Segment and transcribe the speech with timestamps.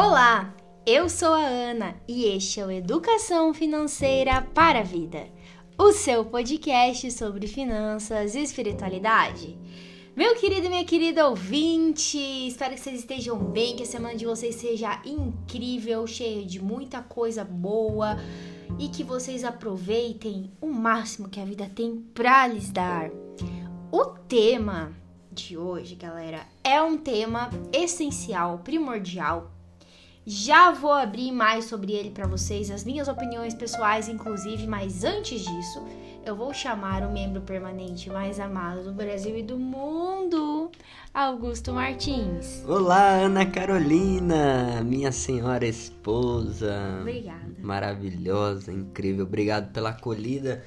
[0.00, 0.54] Olá,
[0.86, 5.26] eu sou a Ana e este é o Educação Financeira para a Vida,
[5.76, 9.58] o seu podcast sobre finanças e espiritualidade.
[10.16, 14.24] Meu querido e minha querida ouvinte, espero que vocês estejam bem, que a semana de
[14.24, 18.18] vocês seja incrível, cheia de muita coisa boa
[18.78, 23.10] e que vocês aproveitem o máximo que a vida tem para lhes dar.
[23.90, 24.92] O tema
[25.32, 29.57] de hoje, galera, é um tema essencial, primordial.
[30.30, 35.40] Já vou abrir mais sobre ele para vocês, as minhas opiniões pessoais, inclusive, mas antes
[35.40, 35.82] disso,
[36.22, 40.70] eu vou chamar o membro permanente mais amado do Brasil e do mundo,
[41.14, 42.62] Augusto Martins.
[42.68, 46.98] Olá, Ana Carolina, minha senhora esposa.
[47.00, 47.56] Obrigada.
[47.62, 49.24] Maravilhosa, incrível.
[49.24, 50.62] Obrigado pela acolhida.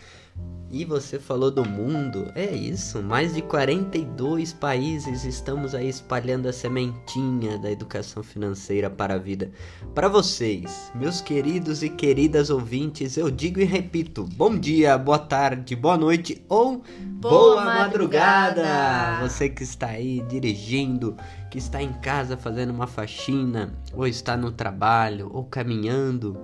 [0.73, 6.53] E você falou do mundo, é isso, mais de 42 países estamos aí espalhando a
[6.53, 9.52] sementinha da educação financeira para a vida.
[9.94, 15.75] Para vocês, meus queridos e queridas ouvintes, eu digo e repito: bom dia, boa tarde,
[15.75, 18.64] boa noite ou Boa boa, madrugada.
[18.64, 19.28] madrugada.
[19.28, 21.17] Você que está aí dirigindo,
[21.52, 26.39] que está em casa fazendo uma faxina, ou está no trabalho, ou caminhando,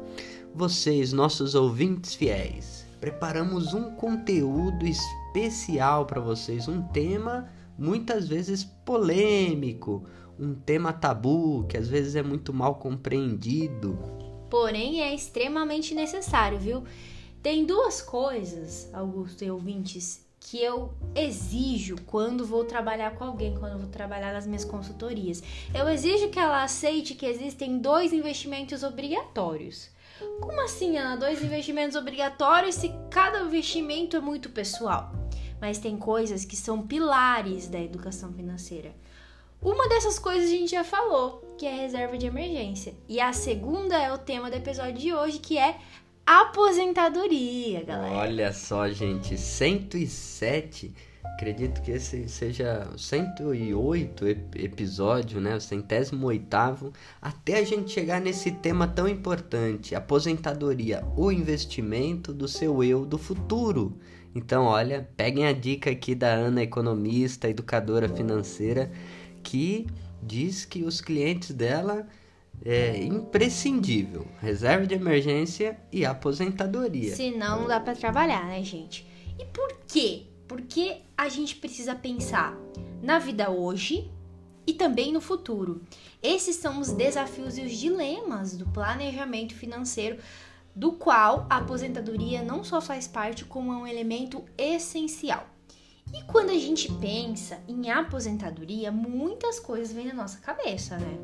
[0.54, 10.04] vocês, nossos ouvintes fiéis preparamos um conteúdo especial para vocês, um tema muitas vezes polêmico,
[10.40, 13.98] um tema tabu que às vezes é muito mal compreendido.
[14.50, 16.84] Porém, é extremamente necessário, viu?
[17.44, 23.80] Tem duas coisas, Augusto e ouvintes, que eu exijo quando vou trabalhar com alguém, quando
[23.80, 25.44] vou trabalhar nas minhas consultorias.
[25.74, 29.90] Eu exijo que ela aceite que existem dois investimentos obrigatórios.
[30.40, 31.18] Como assim, Ana?
[31.18, 35.12] Dois investimentos obrigatórios se cada investimento é muito pessoal?
[35.60, 38.94] Mas tem coisas que são pilares da educação financeira.
[39.62, 42.94] Uma dessas coisas a gente já falou, que é a reserva de emergência.
[43.10, 45.78] E a segunda é o tema do episódio de hoje, que é
[46.26, 48.16] aposentadoria, galera.
[48.16, 50.94] Olha só, gente, 107.
[51.34, 55.56] Acredito que esse seja o 108 ep- episódio, né?
[55.56, 62.48] O centésimo oitavo, até a gente chegar nesse tema tão importante, aposentadoria, o investimento do
[62.48, 63.98] seu eu do futuro.
[64.34, 68.92] Então, olha, peguem a dica aqui da Ana, economista, educadora financeira,
[69.44, 69.86] que
[70.22, 72.08] diz que os clientes dela
[72.66, 77.16] é imprescindível, reserva de emergência e aposentadoria.
[77.16, 79.08] Senão não dá pra trabalhar, né, gente?
[79.40, 80.24] E por quê?
[80.48, 82.56] Porque a gente precisa pensar
[83.02, 84.10] na vida hoje
[84.66, 85.82] e também no futuro.
[86.22, 90.18] Esses são os desafios e os dilemas do planejamento financeiro,
[90.76, 95.48] do qual a aposentadoria não só faz parte, como é um elemento essencial.
[96.14, 101.18] E quando a gente pensa em aposentadoria, muitas coisas vêm na nossa cabeça, né?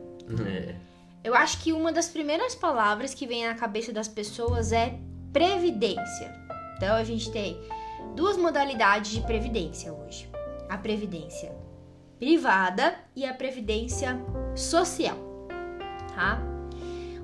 [0.47, 0.75] É.
[1.23, 4.99] Eu acho que uma das primeiras palavras que vem na cabeça das pessoas é
[5.31, 6.33] previdência.
[6.75, 7.57] Então a gente tem
[8.15, 10.29] duas modalidades de previdência hoje:
[10.69, 11.55] a previdência
[12.19, 14.17] privada e a previdência
[14.55, 15.17] social,
[16.15, 16.41] tá?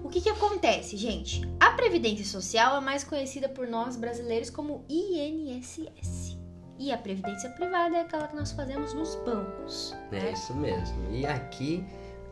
[0.04, 1.48] O que que acontece, gente?
[1.60, 6.38] A previdência social é mais conhecida por nós brasileiros como INSS.
[6.80, 9.96] E a previdência privada é aquela que nós fazemos nos bancos.
[10.12, 10.32] É né?
[10.32, 11.12] isso mesmo.
[11.12, 11.86] E aqui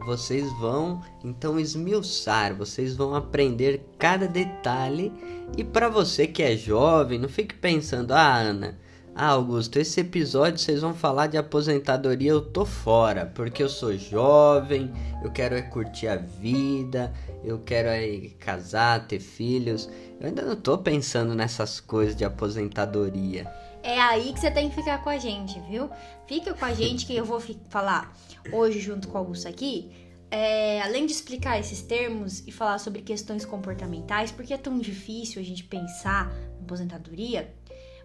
[0.08, 5.12] vocês vão então esmiuçar, vocês vão aprender cada detalhe.
[5.58, 8.80] E para você que é jovem, não fique pensando, ah, Ana,
[9.14, 13.98] ah, Augusto, esse episódio vocês vão falar de aposentadoria, eu tô fora, porque eu sou
[13.98, 17.14] jovem, eu quero é curtir a vida,
[17.44, 19.90] eu quero é casar, ter filhos.
[20.22, 23.46] Eu ainda não tô pensando nessas coisas de aposentadoria.
[23.84, 25.90] É aí que você tem que ficar com a gente, viu?
[26.28, 28.14] Fica com a gente que eu vou falar
[28.52, 29.92] hoje junto com Augusto aqui.
[30.30, 35.42] é, além de explicar esses termos e falar sobre questões comportamentais, porque é tão difícil
[35.42, 37.54] a gente pensar na aposentadoria,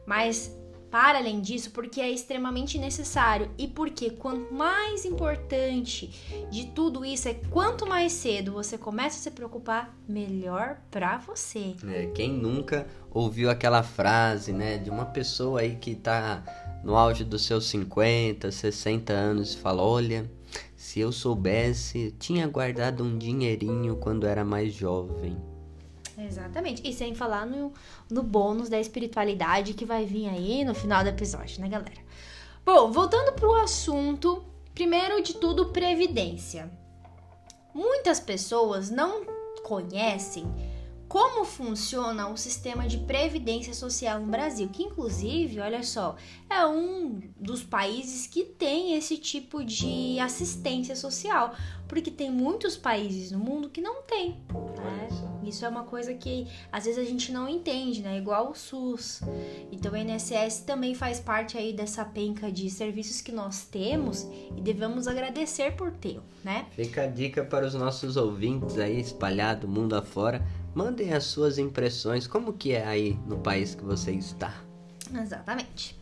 [0.07, 0.57] mas
[0.93, 7.29] para além disso, porque é extremamente necessário e porque quanto mais importante de tudo isso
[7.29, 11.75] é quanto mais cedo você começa a se preocupar, melhor pra você.
[11.89, 16.43] É, quem nunca ouviu aquela frase, né, de uma pessoa aí que tá
[16.83, 20.31] no auge dos seus 50, 60 anos e fala: Olha,
[20.77, 25.37] se eu soubesse, tinha guardado um dinheirinho quando era mais jovem.
[26.19, 26.87] Exatamente.
[26.87, 27.73] E sem falar no,
[28.11, 32.01] no bônus da espiritualidade que vai vir aí no final do episódio, né, galera?
[32.65, 34.45] Bom, voltando pro assunto,
[34.75, 36.71] primeiro de tudo, previdência.
[37.75, 39.25] Muitas pessoas não
[39.65, 40.47] conhecem
[41.13, 46.17] como funciona o sistema de previdência social no Brasil, que inclusive, olha só,
[46.49, 51.55] é um dos países que tem esse tipo de assistência social,
[51.87, 54.41] porque tem muitos países no mundo que não tem.
[54.51, 55.09] Né?
[55.45, 58.17] Isso é uma coisa que às vezes a gente não entende, né?
[58.17, 59.21] Igual o SUS.
[59.71, 64.27] Então o INSS também faz parte aí dessa penca de serviços que nós temos
[64.57, 66.65] e devemos agradecer por ter, né?
[66.71, 70.43] Fica a dica para os nossos ouvintes aí espalhado mundo afora
[70.75, 74.55] Mandem as suas impressões, como que é aí no país que você está?
[75.13, 75.97] Exatamente.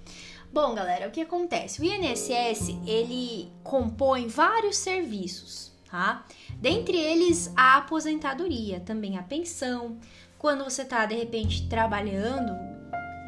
[0.52, 1.81] Bom, galera, o que acontece?
[1.81, 6.25] O INSS, ele compõe vários serviços, tá?
[6.56, 9.99] Dentre eles, a aposentadoria, também a pensão.
[10.38, 12.52] Quando você tá, de repente, trabalhando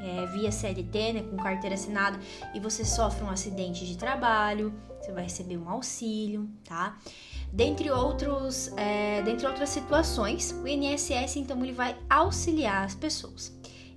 [0.02, 2.18] é, via CLT, né, com carteira assinada,
[2.54, 6.98] e você sofre um acidente de trabalho, você vai receber um auxílio, tá?
[7.52, 13.52] Dentre, outros, é, dentre outras situações, o INSS então ele vai auxiliar as pessoas.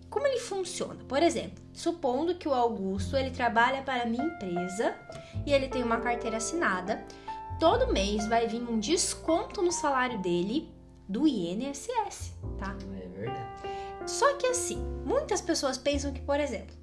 [0.09, 1.03] Como ele funciona?
[1.07, 4.93] Por exemplo, supondo que o Augusto ele trabalha para a minha empresa
[5.45, 7.05] e ele tem uma carteira assinada,
[7.57, 10.69] todo mês vai vir um desconto no salário dele
[11.07, 12.75] do INSS, tá?
[12.93, 13.55] É verdade.
[14.05, 16.75] Só que assim, muitas pessoas pensam que, por exemplo,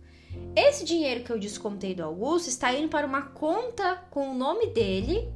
[0.57, 4.69] esse dinheiro que eu descontei do Augusto está indo para uma conta com o nome
[4.69, 5.31] dele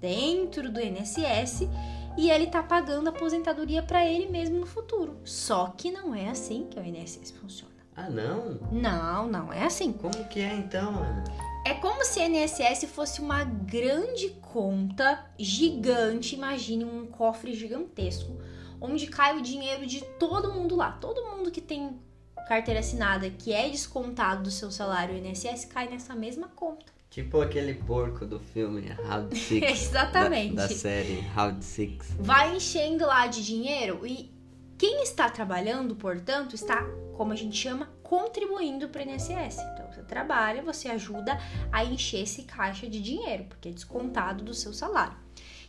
[0.00, 1.68] dentro do INSS
[2.16, 5.18] e ele tá pagando aposentadoria para ele mesmo no futuro.
[5.24, 7.70] Só que não é assim que o INSS funciona.
[7.96, 8.58] Ah, não?
[8.72, 9.92] Não, não é assim.
[9.92, 11.24] Como que é então, Ana?
[11.66, 18.40] É como se a INSS fosse uma grande conta gigante, imagine um cofre gigantesco,
[18.80, 20.92] onde cai o dinheiro de todo mundo lá.
[20.92, 22.00] Todo mundo que tem
[22.48, 26.99] carteira assinada, que é descontado do seu salário INSS, cai nessa mesma conta.
[27.10, 29.88] Tipo aquele porco do filme Round Six.
[29.88, 30.54] Exatamente.
[30.54, 32.14] Da, da série Round Six.
[32.20, 34.32] Vai enchendo lá de dinheiro e
[34.78, 36.82] quem está trabalhando, portanto, está,
[37.14, 39.58] como a gente chama, contribuindo para o INSS.
[39.74, 41.38] Então, você trabalha, você ajuda
[41.70, 45.18] a encher esse caixa de dinheiro, porque é descontado do seu salário.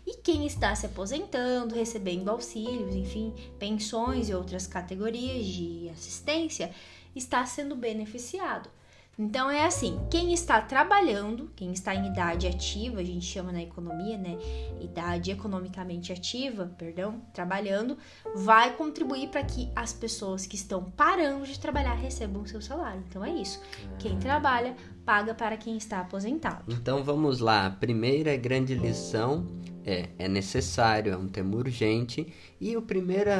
[0.06, 6.72] E quem está se aposentando, recebendo auxílios, enfim, pensões e outras categorias de assistência,
[7.16, 8.70] está sendo beneficiado.
[9.20, 13.62] Então é assim, quem está trabalhando, quem está em idade ativa, a gente chama na
[13.62, 14.38] economia, né?
[14.80, 17.98] Idade economicamente ativa, perdão, trabalhando,
[18.34, 23.04] vai contribuir para que as pessoas que estão parando de trabalhar recebam seu salário.
[23.08, 23.62] Então é isso.
[24.00, 24.76] Quem trabalha
[25.06, 26.64] paga para quem está aposentado.
[26.74, 27.68] Então vamos lá.
[27.68, 29.46] A primeira grande lição
[29.86, 32.34] é, é necessário, é um tema urgente.
[32.60, 33.32] E o primeiro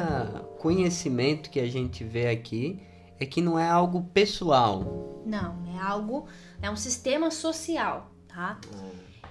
[0.58, 2.80] conhecimento que a gente vê aqui
[3.22, 5.22] é que não é algo pessoal.
[5.24, 6.26] Não, é algo,
[6.60, 8.60] é um sistema social, tá?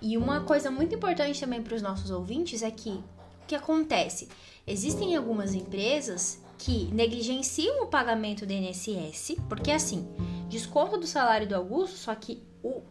[0.02, 4.30] E uma coisa muito importante também para os nossos ouvintes é que o que acontece?
[4.66, 10.08] Existem algumas empresas que negligenciam o pagamento do INSS, porque assim,
[10.48, 12.82] desconto do salário do Augusto, só que o,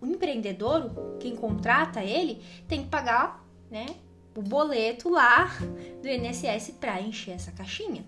[0.00, 3.86] o empreendedor, quem contrata ele, tem que pagar, né,
[4.34, 5.50] o boleto lá
[6.02, 8.04] do INSS para encher essa caixinha.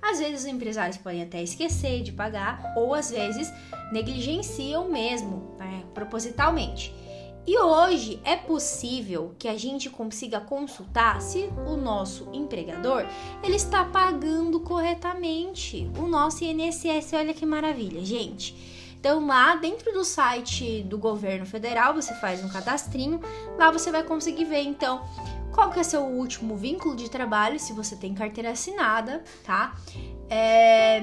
[0.00, 3.52] Às vezes os empresários podem até esquecer de pagar, ou às vezes
[3.92, 6.94] negligenciam mesmo, né, propositalmente.
[7.46, 13.06] E hoje é possível que a gente consiga consultar se o nosso empregador
[13.42, 17.14] ele está pagando corretamente o nosso INSS.
[17.14, 18.54] Olha que maravilha, gente.
[19.00, 23.18] Então lá dentro do site do governo federal você faz um cadastrinho,
[23.56, 25.02] lá você vai conseguir ver então
[25.58, 29.74] qual que é seu último vínculo de trabalho, se você tem carteira assinada, tá?
[30.30, 31.02] É...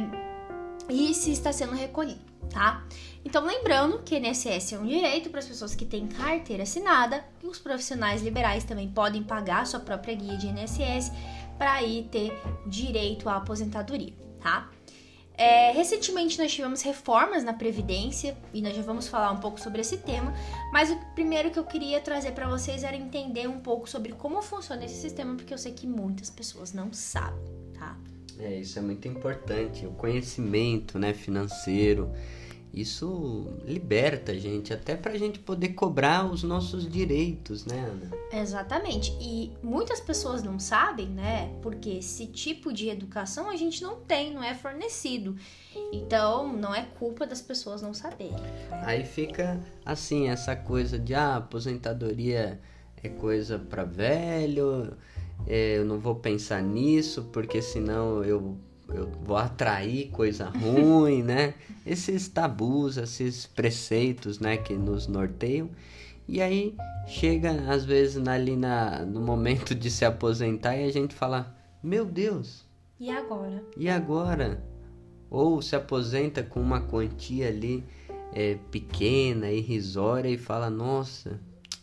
[0.90, 2.86] E se está sendo recolhido, tá?
[3.26, 7.48] Então, lembrando que INSS é um direito para as pessoas que têm carteira assinada e
[7.48, 11.12] os profissionais liberais também podem pagar sua própria guia de INSS
[11.58, 12.32] para ir ter
[12.66, 14.70] direito à aposentadoria, tá?
[15.38, 19.82] É, recentemente nós tivemos reformas na Previdência e nós já vamos falar um pouco sobre
[19.82, 20.34] esse tema,
[20.72, 24.42] mas o primeiro que eu queria trazer para vocês era entender um pouco sobre como
[24.42, 27.44] funciona esse sistema, porque eu sei que muitas pessoas não sabem,
[27.78, 27.98] tá?
[28.40, 32.12] É, isso é muito importante, o conhecimento né, financeiro
[32.76, 38.12] isso liberta a gente, até para a gente poder cobrar os nossos direitos, né, Ana?
[38.34, 39.16] Exatamente.
[39.22, 41.56] E muitas pessoas não sabem, né?
[41.62, 45.38] Porque esse tipo de educação a gente não tem, não é fornecido.
[45.94, 48.34] Então, não é culpa das pessoas não saberem.
[48.34, 48.84] Né?
[48.84, 52.60] Aí fica assim, essa coisa de ah, aposentadoria
[53.02, 54.98] é coisa para velho,
[55.48, 58.58] é, eu não vou pensar nisso, porque senão eu
[58.90, 61.54] eu vou atrair coisa ruim, né?
[61.86, 65.70] Esses tabus, esses preceitos, né, que nos norteiam.
[66.28, 66.76] E aí
[67.06, 72.04] chega às vezes ali na, no momento de se aposentar e a gente fala: Meu
[72.04, 72.66] Deus,
[73.00, 73.64] E agora?
[73.78, 74.64] E agora?
[75.30, 77.84] Ou se aposenta com uma quantia ali
[78.34, 81.40] é, pequena, irrisória e fala: Nossa,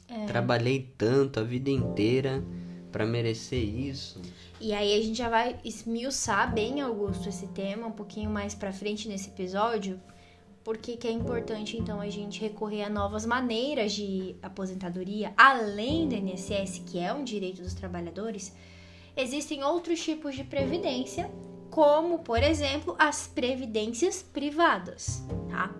[0.09, 0.27] é.
[0.27, 2.43] trabalhei tanto a vida inteira
[2.93, 4.21] para merecer isso.
[4.61, 8.73] E aí a gente já vai esmiuçar bem, Augusto, esse tema um pouquinho mais para
[8.73, 10.01] frente nesse episódio,
[10.63, 16.15] porque que é importante então a gente recorrer a novas maneiras de aposentadoria, além do
[16.15, 18.55] INSS, que é um direito dos trabalhadores,
[19.17, 21.29] existem outros tipos de previdência,
[21.71, 25.75] como, por exemplo, as previdências privadas, tá?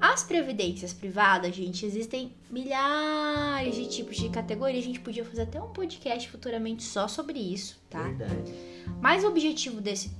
[0.00, 4.82] As previdências privadas, gente, existem milhares de tipos de categorias.
[4.82, 8.02] A gente podia fazer até um podcast futuramente só sobre isso, tá?
[8.02, 8.52] Verdade.
[9.00, 10.10] Mas o objetivo desse,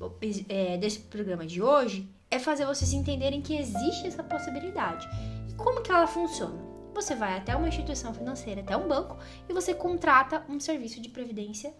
[0.50, 5.08] é, desse programa de hoje é fazer vocês entenderem que existe essa possibilidade.
[5.48, 6.60] E como que ela funciona?
[6.94, 9.16] Você vai até uma instituição financeira, até um banco,
[9.48, 11.72] e você contrata um serviço de previdência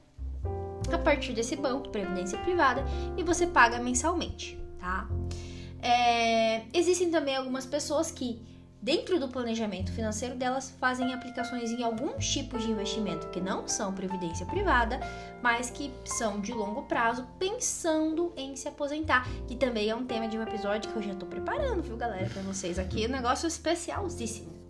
[0.90, 2.82] a partir desse banco, previdência privada,
[3.16, 5.06] e você paga mensalmente, tá?
[5.82, 8.40] É, existem também algumas pessoas que,
[8.82, 13.92] dentro do planejamento financeiro delas, fazem aplicações em alguns tipos de investimento que não são
[13.92, 15.00] previdência privada,
[15.42, 20.28] mas que são de longo prazo, pensando em se aposentar, que também é um tema
[20.28, 23.46] de um episódio que eu já tô preparando, viu, galera, para vocês aqui, um negócio
[23.46, 24.60] especialíssimo.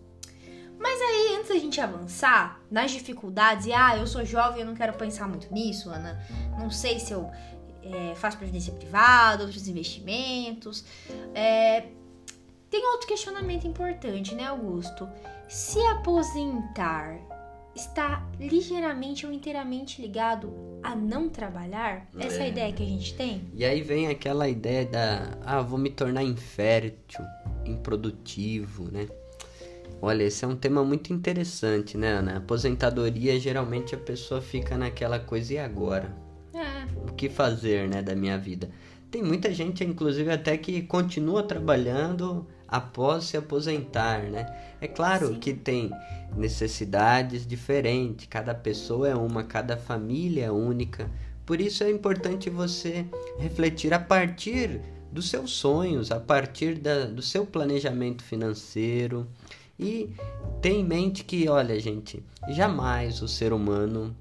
[0.79, 4.75] Mas aí, antes da gente avançar nas dificuldades, e ah, eu sou jovem, eu não
[4.75, 6.19] quero pensar muito nisso, Ana,
[6.59, 7.31] não sei se eu
[7.83, 10.85] é, faço previdência privada, outros investimentos.
[11.35, 11.87] É,
[12.71, 15.09] tem outro questionamento importante, né, Augusto?
[15.49, 17.19] Se aposentar
[17.75, 22.07] está ligeiramente ou inteiramente ligado a não trabalhar?
[22.19, 22.49] Essa é a é.
[22.49, 23.43] ideia que a gente tem?
[23.55, 27.25] E aí vem aquela ideia da, ah, vou me tornar infértil,
[27.65, 29.09] improdutivo, né?
[30.03, 32.39] Olha, esse é um tema muito interessante, né, Ana?
[32.39, 36.15] Aposentadoria, geralmente a pessoa fica naquela coisa e agora?
[37.09, 38.71] O que fazer, né, da minha vida.
[39.11, 44.47] Tem muita gente, inclusive, até que continua trabalhando após se aposentar, né?
[44.81, 45.41] É claro Sim.
[45.41, 45.91] que tem
[46.37, 51.11] necessidades diferentes, cada pessoa é uma, cada família é única.
[51.45, 53.05] Por isso é importante você
[53.39, 59.27] refletir a partir dos seus sonhos, a partir da, do seu planejamento financeiro.
[59.77, 60.11] E
[60.61, 64.15] ter em mente que, olha, gente, jamais o ser humano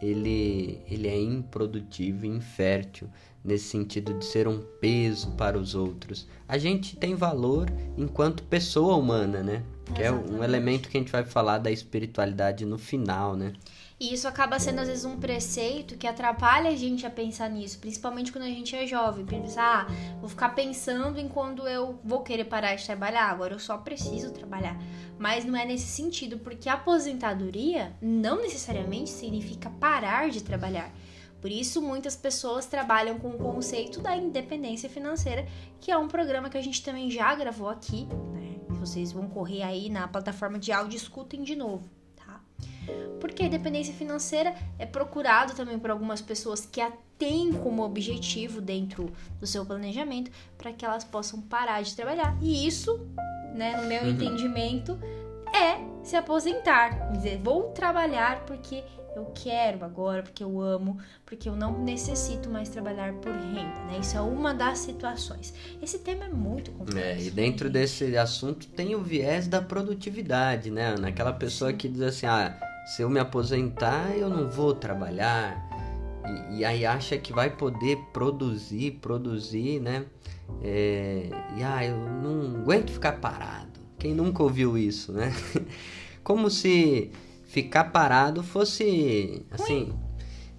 [0.00, 3.08] ele, ele é improdutivo, infértil,
[3.44, 6.26] nesse sentido de ser um peso para os outros.
[6.48, 9.62] A gente tem valor enquanto pessoa humana, né?
[9.94, 10.32] Que Exatamente.
[10.32, 13.52] é um elemento que a gente vai falar da espiritualidade no final, né?
[14.04, 17.78] E isso acaba sendo, às vezes, um preceito que atrapalha a gente a pensar nisso,
[17.78, 19.24] principalmente quando a gente é jovem.
[19.24, 23.58] Pensar, ah, vou ficar pensando em quando eu vou querer parar de trabalhar, agora eu
[23.58, 24.76] só preciso trabalhar.
[25.18, 30.92] Mas não é nesse sentido, porque aposentadoria não necessariamente significa parar de trabalhar.
[31.40, 35.46] Por isso, muitas pessoas trabalham com o conceito da independência financeira,
[35.80, 38.06] que é um programa que a gente também já gravou aqui.
[38.34, 38.56] Né?
[38.68, 42.03] Vocês vão correr aí na plataforma de áudio e escutem de novo
[43.20, 48.60] porque a independência financeira é procurado também por algumas pessoas que a têm como objetivo
[48.60, 52.36] dentro do seu planejamento para que elas possam parar de trabalhar.
[52.42, 53.00] E isso,
[53.54, 54.10] né, no meu uhum.
[54.10, 54.98] entendimento,
[55.54, 58.82] é se aposentar, dizer, vou trabalhar porque
[59.14, 63.98] eu quero agora, porque eu amo, porque eu não necessito mais trabalhar por renda, né?
[64.00, 65.54] Isso é uma das situações.
[65.80, 66.98] Esse tema é muito complexo.
[66.98, 72.02] É, e dentro desse assunto tem o viés da produtividade, né, Naquela pessoa que diz
[72.02, 75.62] assim, ah, se eu me aposentar, eu não vou trabalhar.
[76.50, 80.06] E, e aí acha que vai poder produzir, produzir, né?
[80.62, 83.80] É, e ah, eu não aguento ficar parado.
[83.98, 85.32] Quem nunca ouviu isso, né?
[86.22, 87.10] Como se
[87.54, 89.94] ficar parado fosse assim,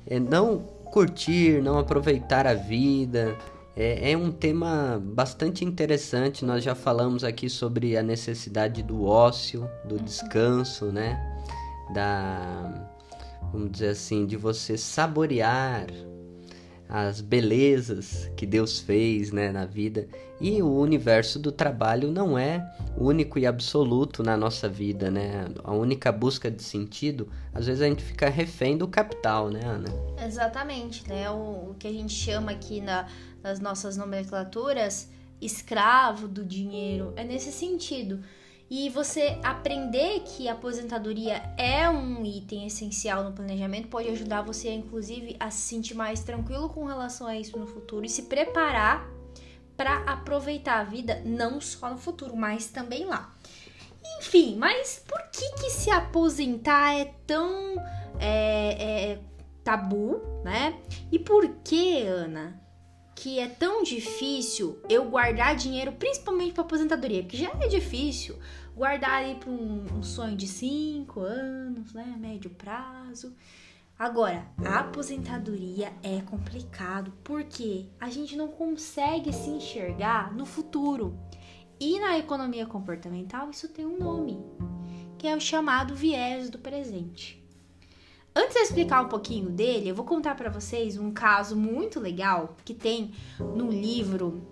[0.07, 3.37] é, não curtir, não aproveitar a vida.
[3.75, 6.45] É, é, um tema bastante interessante.
[6.45, 11.19] Nós já falamos aqui sobre a necessidade do ócio, do descanso, né?
[11.93, 12.89] da
[13.51, 15.85] vamos dizer assim, de você saborear
[16.87, 20.07] as belezas que Deus fez né, na vida.
[20.39, 22.63] E o universo do trabalho não é
[22.97, 25.47] único e absoluto na nossa vida, né?
[25.63, 29.87] A única busca de sentido, às vezes a gente fica refém do capital, né, Ana?
[30.25, 31.29] Exatamente, né?
[31.29, 33.07] O, o que a gente chama aqui na,
[33.41, 35.09] nas nossas nomenclaturas
[35.41, 38.19] escravo do dinheiro é nesse sentido
[38.69, 44.71] e você aprender que a aposentadoria é um item essencial no planejamento pode ajudar você,
[44.71, 49.07] inclusive, a se sentir mais tranquilo com relação a isso no futuro e se preparar
[49.77, 53.35] para aproveitar a vida não só no futuro, mas também lá.
[54.19, 57.75] Enfim, mas por que que se aposentar é tão
[58.19, 59.19] é, é,
[59.63, 60.79] tabu, né?
[61.11, 62.64] E por que, Ana?
[63.15, 68.37] Que é tão difícil eu guardar dinheiro, principalmente para aposentadoria, porque já é difícil
[68.75, 73.33] guardar aí para um, um, sonho de 5 anos, né, médio prazo.
[73.97, 81.17] Agora, a aposentadoria é complicado porque a gente não consegue se enxergar no futuro.
[81.79, 84.45] E na economia comportamental isso tem um nome,
[85.17, 87.44] que é o chamado viés do presente.
[88.37, 92.01] Antes de eu explicar um pouquinho dele, eu vou contar para vocês um caso muito
[92.01, 94.45] legal que tem no livro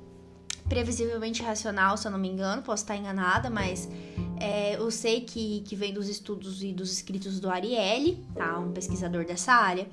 [0.69, 3.89] Previsivelmente Racional, se eu não me engano, posso estar enganada, mas
[4.39, 8.57] é, eu sei que, que vem dos estudos e dos escritos do Ariely, tá?
[8.57, 9.85] Um pesquisador dessa área.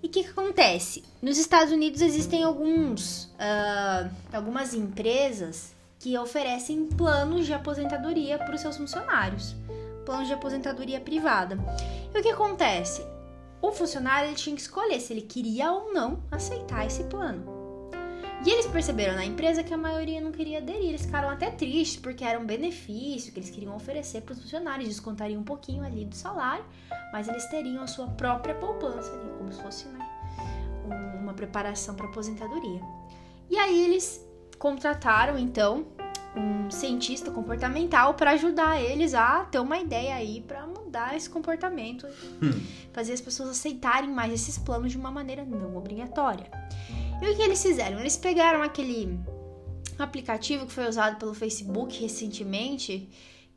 [0.00, 1.02] E o que, que, acontece?
[1.20, 8.60] Nos Estados Unidos existem alguns, uh, algumas empresas que oferecem planos de aposentadoria para os
[8.60, 9.56] seus funcionários
[10.02, 11.58] planos de aposentadoria privada.
[12.14, 13.04] E o que acontece?
[13.60, 17.62] O funcionário ele tinha que escolher se ele queria ou não aceitar esse plano.
[18.44, 20.88] E eles perceberam na empresa que a maioria não queria aderir.
[20.88, 24.88] Eles ficaram até tristes porque era um benefício que eles queriam oferecer para os funcionários.
[24.88, 26.64] Descontariam um pouquinho ali do salário,
[27.12, 30.04] mas eles teriam a sua própria poupança ali, como se fosse né,
[31.20, 32.80] uma preparação para aposentadoria.
[33.48, 34.26] E aí eles
[34.58, 35.86] contrataram então
[36.34, 42.06] um cientista comportamental para ajudar eles a ter uma ideia aí para mudar esse comportamento,
[42.42, 42.60] hum.
[42.92, 46.46] fazer as pessoas aceitarem mais esses planos de uma maneira não obrigatória.
[47.20, 48.00] E o que eles fizeram?
[48.00, 49.20] Eles pegaram aquele
[49.98, 53.08] aplicativo que foi usado pelo Facebook recentemente,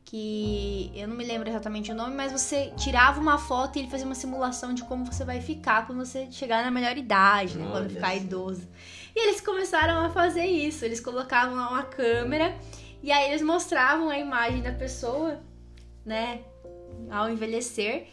[0.04, 3.90] que eu não me lembro exatamente o nome, mas você tirava uma foto e ele
[3.90, 7.66] fazia uma simulação de como você vai ficar quando você chegar na melhor idade, né?
[7.68, 8.68] Quando ficar idoso.
[9.16, 10.84] E eles começaram a fazer isso.
[10.84, 12.54] Eles colocavam uma câmera
[13.02, 15.40] e aí eles mostravam a imagem da pessoa,
[16.04, 16.42] né,
[17.10, 18.08] ao envelhecer.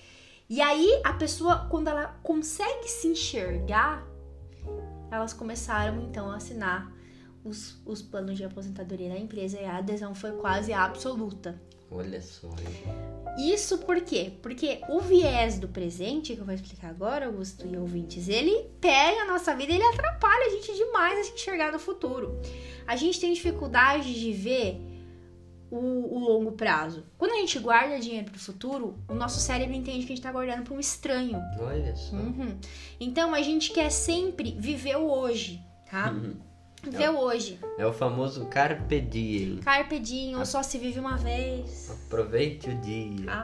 [0.50, 4.08] E aí a pessoa, quando ela consegue se enxergar,
[5.12, 6.90] elas começaram então a assinar
[7.44, 11.62] os, os planos de aposentadoria da empresa e a adesão foi quase absoluta.
[11.94, 12.50] Olha só.
[13.38, 14.34] Isso por quê?
[14.42, 19.22] Porque o viés do presente, que eu vou explicar agora, Augusto e ouvintes, ele pega
[19.22, 22.40] a nossa vida, ele atrapalha a gente demais a se enxergar no futuro.
[22.88, 24.82] A gente tem dificuldade de ver
[25.72, 27.04] o, o longo prazo.
[27.18, 30.20] Quando a gente guarda dinheiro para o futuro, o nosso cérebro entende que a gente
[30.20, 31.42] está guardando para um estranho.
[31.60, 32.16] Olha só.
[32.16, 32.58] Uhum.
[33.00, 36.12] Então a gente quer sempre viver o hoje, tá?
[36.12, 36.36] Uhum.
[36.90, 37.60] Vê é hoje.
[37.78, 39.58] É o famoso carpe diem.
[39.58, 41.90] Carpe diem, ou só se vive uma vez.
[42.06, 43.26] Aproveite o dia.
[43.26, 43.44] Tá?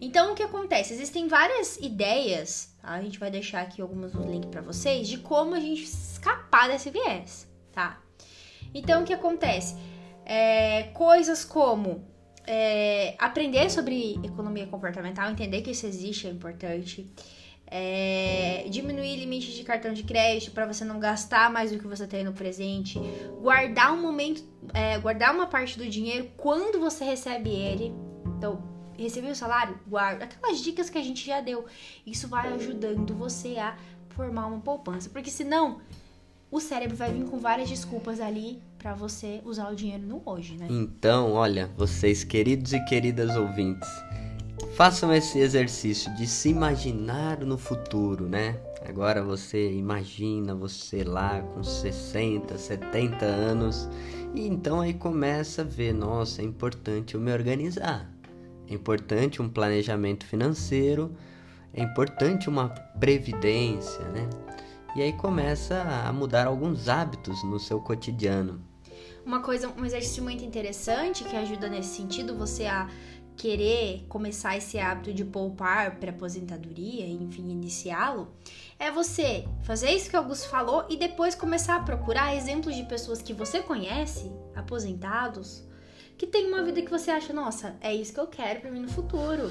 [0.00, 0.92] Então, o que acontece?
[0.92, 2.90] Existem várias ideias, tá?
[2.90, 6.90] a gente vai deixar aqui alguns links para vocês, de como a gente escapar desse
[6.90, 8.02] viés, tá?
[8.74, 9.76] Então, o que acontece?
[10.24, 12.04] É, coisas como
[12.46, 17.06] é, aprender sobre economia comportamental, entender que isso existe é importante
[17.74, 22.06] é, diminuir limite de cartão de crédito para você não gastar mais do que você
[22.06, 23.00] tem no presente,
[23.40, 27.94] guardar um momento, é, guardar uma parte do dinheiro quando você recebe ele.
[28.36, 28.62] Então,
[28.98, 30.26] recebeu o salário, guarda.
[30.26, 31.64] Aquelas dicas que a gente já deu.
[32.06, 33.74] Isso vai ajudando você a
[34.10, 35.80] formar uma poupança, porque senão
[36.50, 40.58] o cérebro vai vir com várias desculpas ali para você usar o dinheiro no hoje,
[40.58, 40.66] né?
[40.68, 43.88] Então, olha, vocês queridos e queridas ouvintes,
[44.70, 48.58] Façam esse exercício de se imaginar no futuro, né?
[48.88, 53.88] Agora você imagina você lá com 60, 70 anos
[54.34, 58.10] e então aí começa a ver, nossa, é importante eu me organizar.
[58.66, 61.14] É importante um planejamento financeiro,
[61.74, 64.28] é importante uma previdência, né?
[64.96, 68.60] E aí começa a mudar alguns hábitos no seu cotidiano.
[69.24, 72.90] Uma coisa, um exercício muito interessante que ajuda nesse sentido você a
[73.36, 78.28] querer começar esse hábito de poupar para aposentadoria, enfim, iniciá-lo,
[78.78, 82.84] é você fazer isso que o Augusto falou e depois começar a procurar exemplos de
[82.84, 85.64] pessoas que você conhece, aposentados,
[86.16, 88.80] que tem uma vida que você acha, nossa, é isso que eu quero para mim
[88.80, 89.50] no futuro.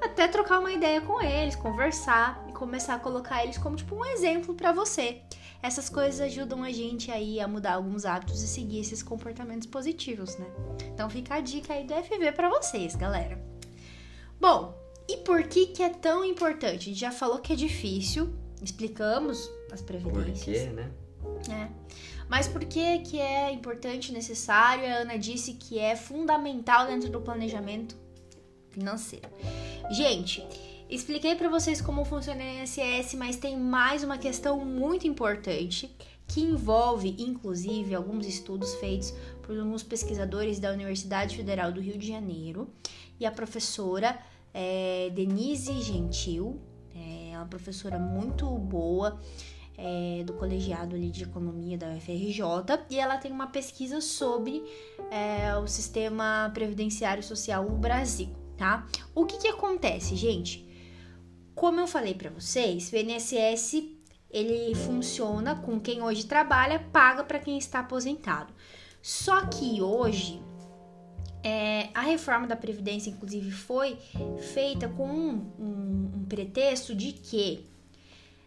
[0.00, 4.04] Até trocar uma ideia com eles, conversar e começar a colocar eles como tipo um
[4.04, 5.22] exemplo para você.
[5.62, 10.36] Essas coisas ajudam a gente aí a mudar alguns hábitos e seguir esses comportamentos positivos,
[10.36, 10.46] né?
[10.92, 13.40] Então fica a dica aí do FV para vocês, galera.
[14.40, 14.76] Bom,
[15.08, 16.74] e por que que é tão importante?
[16.74, 20.58] A gente já falou que é difícil, explicamos as previdências.
[20.58, 20.90] Por quê, né?
[21.48, 21.68] É.
[22.28, 24.84] Mas por que que é importante, necessário?
[24.86, 27.94] A Ana disse que é fundamental dentro do planejamento
[28.70, 29.28] financeiro.
[29.90, 30.44] Gente,
[30.92, 35.90] Expliquei para vocês como funciona o INSS, mas tem mais uma questão muito importante
[36.28, 42.06] que envolve, inclusive, alguns estudos feitos por alguns pesquisadores da Universidade Federal do Rio de
[42.06, 42.68] Janeiro
[43.18, 44.18] e a professora
[44.52, 46.60] é, Denise Gentil,
[46.94, 49.18] é uma professora muito boa.
[49.78, 52.44] é, do colegiado ali de economia da UFRJ
[52.90, 54.62] e ela tem uma pesquisa sobre
[55.10, 58.28] é, o sistema previdenciário social no Brasil,
[58.58, 58.86] tá?
[59.14, 60.70] O que que acontece, gente?
[61.54, 63.84] Como eu falei para vocês, o INSS
[64.30, 68.52] ele funciona com quem hoje trabalha, paga para quem está aposentado.
[69.02, 70.40] Só que hoje
[71.42, 73.98] é, a reforma da Previdência, inclusive, foi
[74.54, 77.66] feita com um, um, um pretexto de que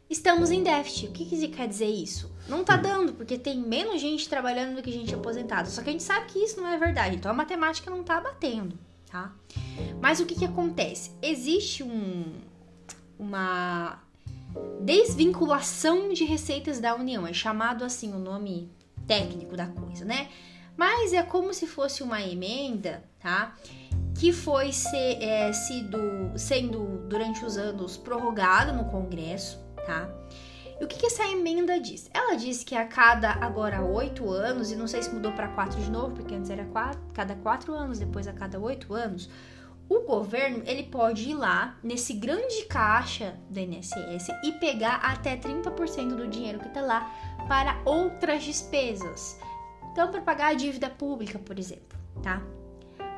[0.09, 1.07] estamos em déficit.
[1.07, 2.33] O que, que quer dizer isso?
[2.47, 5.69] Não tá dando, porque tem menos gente trabalhando do que gente aposentada.
[5.69, 7.15] Só que a gente sabe que isso não é verdade.
[7.15, 8.77] Então a matemática não tá batendo,
[9.11, 9.35] tá?
[10.01, 11.11] Mas o que, que acontece?
[11.21, 12.33] Existe um,
[13.17, 13.99] uma
[14.81, 17.25] desvinculação de receitas da União.
[17.27, 18.71] É chamado assim o nome
[19.07, 20.29] técnico da coisa, né?
[20.77, 23.55] Mas é como se fosse uma emenda, tá?
[24.17, 25.97] Que foi ser, é, sido,
[26.35, 30.09] sendo durante os anos prorrogada no Congresso, tá?
[30.79, 32.09] E o que, que essa emenda diz?
[32.13, 35.79] Ela diz que a cada agora oito anos, e não sei se mudou para quatro
[35.79, 39.29] de novo, porque antes era quatro, cada quatro anos, depois a cada oito anos,
[39.87, 46.15] o governo ele pode ir lá nesse grande caixa do INSS e pegar até 30%
[46.15, 47.01] do dinheiro que está lá
[47.47, 49.39] para outras despesas.
[49.91, 52.41] Então, para pagar a dívida pública, por exemplo, tá?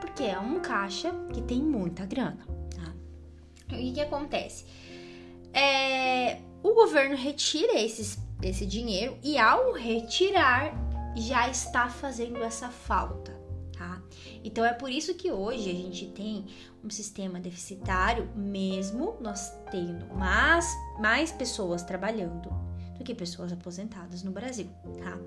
[0.01, 2.93] Porque é um caixa que tem muita grana, tá?
[3.75, 4.65] E o que acontece?
[5.53, 10.73] É, o governo retira esses, esse dinheiro e, ao retirar,
[11.15, 13.36] já está fazendo essa falta?
[14.47, 16.45] Então é por isso que hoje a gente tem
[16.81, 22.49] um sistema deficitário, mesmo nós tendo mais, mais pessoas trabalhando
[22.97, 24.69] do que pessoas aposentadas no Brasil,
[25.03, 25.19] tá?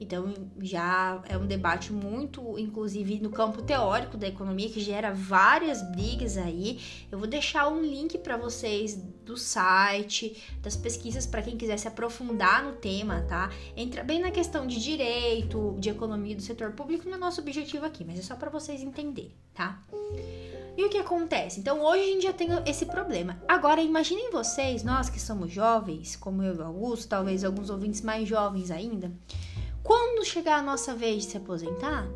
[0.00, 5.82] Então já é um debate muito, inclusive no campo teórico da economia, que gera várias
[5.90, 6.80] brigas aí.
[7.10, 11.86] Eu vou deixar um link para vocês do site, das pesquisas para quem quiser se
[11.86, 13.50] aprofundar no tema, tá?
[13.76, 17.84] Entra bem na questão de direito, de economia do setor público, não é nosso objetivo
[17.84, 19.82] aqui, mas é só para vocês entenderem, tá?
[20.78, 21.58] E o que acontece?
[21.58, 23.36] Então hoje a gente já tem esse problema.
[23.48, 28.00] Agora imaginem vocês, nós que somos jovens, como eu e o Augusto, talvez alguns ouvintes
[28.00, 29.12] mais jovens ainda,
[29.88, 32.06] quando chegar a nossa vez de se aposentar,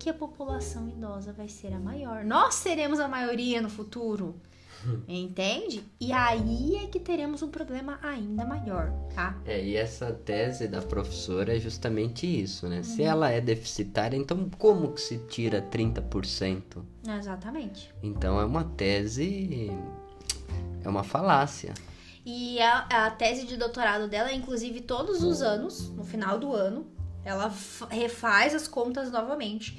[0.00, 2.24] que a população idosa vai ser a maior.
[2.24, 4.34] Nós seremos a maioria no futuro.
[5.06, 5.84] Entende?
[6.00, 9.38] E aí é que teremos um problema ainda maior, tá?
[9.44, 12.78] É, e essa tese da professora é justamente isso, né?
[12.78, 12.82] Uhum.
[12.82, 16.82] Se ela é deficitária, então como que se tira 30%?
[17.16, 17.94] Exatamente.
[18.02, 19.70] Então é uma tese.
[20.82, 21.74] É uma falácia.
[22.26, 26.52] E a, a tese de doutorado dela é, inclusive, todos os anos, no final do
[26.52, 27.52] ano, ela
[27.90, 29.78] refaz as contas novamente.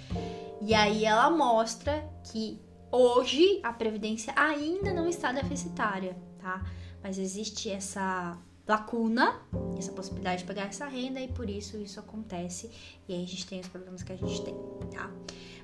[0.62, 6.64] E aí ela mostra que hoje a previdência ainda não está deficitária, tá?
[7.02, 8.38] Mas existe essa
[8.72, 9.42] lacuna,
[9.78, 12.72] essa possibilidade de pegar essa renda e por isso isso acontece
[13.08, 14.56] e aí a gente tem os problemas que a gente tem,
[14.94, 15.12] tá?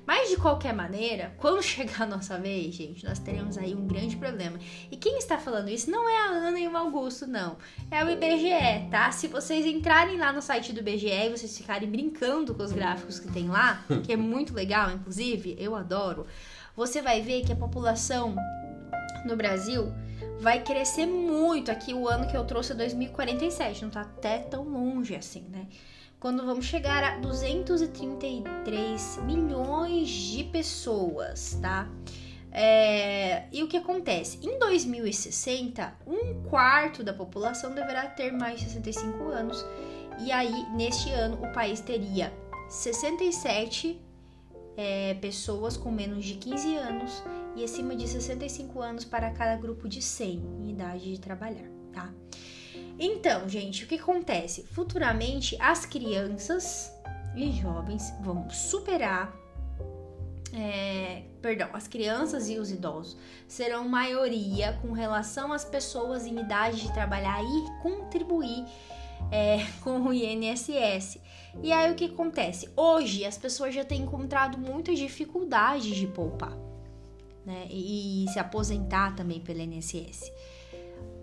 [0.06, 4.16] Mas de qualquer maneira, quando chegar a nossa vez, gente, nós teremos aí um grande
[4.16, 4.58] problema.
[4.90, 7.56] E quem está falando isso não é a Ana e o Augusto, não.
[7.90, 9.10] É o IBGE, tá?
[9.10, 13.18] Se vocês entrarem lá no site do IBGE e vocês ficarem brincando com os gráficos
[13.18, 16.26] que tem lá, que é muito legal, inclusive, eu adoro,
[16.76, 18.34] você vai ver que a população
[19.26, 19.92] no Brasil
[20.40, 21.70] vai crescer muito.
[21.70, 25.66] Aqui o ano que eu trouxe é 2047, não tá até tão longe assim, né?
[26.20, 31.88] quando vamos chegar a 233 milhões de pessoas, tá?
[32.50, 34.38] É, e o que acontece?
[34.42, 39.62] Em 2060, um quarto da população deverá ter mais de 65 anos,
[40.18, 42.32] e aí neste ano o país teria
[42.68, 44.00] 67
[44.76, 47.22] é, pessoas com menos de 15 anos
[47.56, 52.12] e acima de 65 anos para cada grupo de 100 em idade de trabalhar, tá?
[52.98, 54.64] Então, gente, o que acontece?
[54.64, 56.92] Futuramente, as crianças
[57.36, 59.32] e jovens vão superar.
[60.52, 66.80] É, perdão, as crianças e os idosos serão maioria com relação às pessoas em idade
[66.80, 68.64] de trabalhar e contribuir
[69.30, 71.18] é, com o INSS.
[71.62, 72.68] E aí o que acontece?
[72.76, 76.67] Hoje as pessoas já têm encontrado muitas dificuldades de poupar
[77.48, 77.66] né?
[77.70, 80.30] e se aposentar também pelo INSS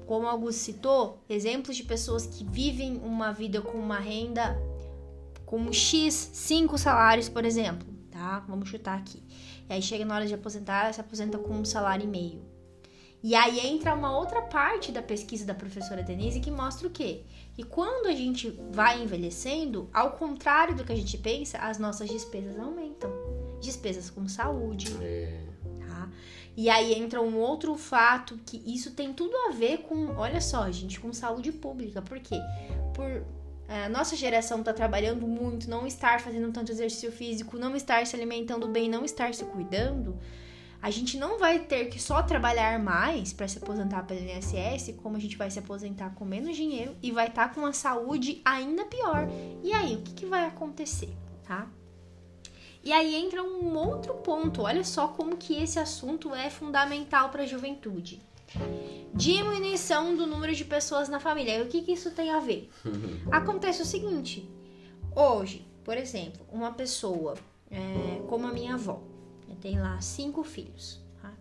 [0.06, 4.56] como Augusto citou, exemplos de pessoas que vivem uma vida com uma renda
[5.46, 8.44] com X, 5 salários, por exemplo, tá?
[8.48, 9.22] Vamos chutar aqui.
[9.70, 12.44] E aí chega na hora de aposentar, se aposenta com um salário e meio.
[13.24, 17.24] E aí entra uma outra parte da pesquisa da professora Denise que mostra o quê?
[17.56, 22.10] Que quando a gente vai envelhecendo, ao contrário do que a gente pensa, as nossas
[22.10, 23.10] despesas aumentam.
[23.60, 25.55] Despesas com saúde, é.
[26.58, 30.72] E aí entra um outro fato que isso tem tudo a ver com, olha só,
[30.72, 32.02] gente, com saúde pública.
[32.02, 32.40] Por quê?
[32.96, 33.26] por
[33.68, 38.06] é, a nossa geração tá trabalhando muito, não estar fazendo tanto exercício físico, não estar
[38.06, 40.18] se alimentando bem, não estar se cuidando,
[40.82, 45.18] a gente não vai ter que só trabalhar mais para se aposentar pelo INSS, como
[45.18, 48.40] a gente vai se aposentar com menos dinheiro e vai estar tá com uma saúde
[48.46, 49.28] ainda pior.
[49.64, 51.10] E aí, o que, que vai acontecer,
[51.44, 51.68] tá?
[52.86, 54.62] E aí entra um outro ponto.
[54.62, 58.22] Olha só como que esse assunto é fundamental para a juventude.
[59.12, 61.58] Diminuição do número de pessoas na família.
[61.58, 62.70] E o que, que isso tem a ver?
[63.32, 64.48] Acontece o seguinte:
[65.16, 67.34] hoje, por exemplo, uma pessoa
[67.72, 69.02] é, como a minha avó,
[69.60, 71.02] tem lá cinco filhos.
[71.20, 71.34] Tá?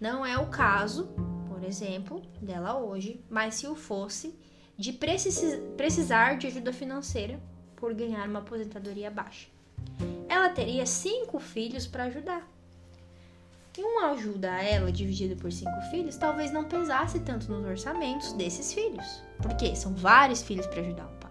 [0.00, 1.08] Não é o caso,
[1.48, 4.38] por exemplo, dela hoje, mas se o fosse,
[4.76, 7.40] de precisar de ajuda financeira
[7.74, 9.48] por ganhar uma aposentadoria baixa.
[10.28, 12.46] Ela teria cinco filhos para ajudar.
[13.76, 18.32] E uma ajuda a ela dividida por cinco filhos talvez não pesasse tanto nos orçamentos
[18.32, 21.30] desses filhos, porque são vários filhos para ajudar o pai.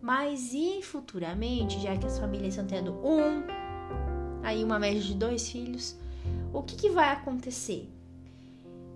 [0.00, 3.44] Mas e futuramente, já que as famílias estão tendo um,
[4.42, 5.96] aí uma média de dois filhos,
[6.52, 7.88] o que, que vai acontecer?